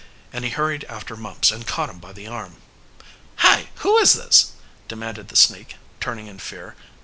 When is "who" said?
3.85-3.99